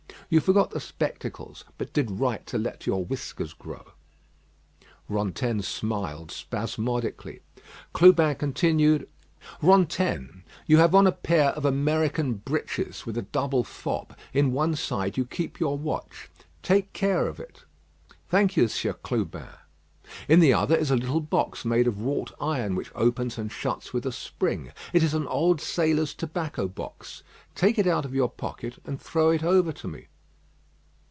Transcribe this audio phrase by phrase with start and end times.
[0.29, 3.83] You forgot the spectacles; but did right to let your whiskers grow."
[5.09, 7.41] Rantaine smiled spasmodically.
[7.91, 9.09] Clubin continued:
[9.61, 14.15] "Rantaine, you have on a pair of American breeches, with a double fob.
[14.33, 16.29] In one side you keep your watch.
[16.63, 17.65] Take care of it."
[18.29, 19.49] "Thank you, Sieur Clubin."
[20.29, 23.91] "In the other is a little box made of wrought iron, which opens and shuts
[23.91, 24.71] with a spring.
[24.93, 27.21] It is an old sailor's tobacco box.
[27.53, 30.07] Take it out of your pocket, and throw it over to me."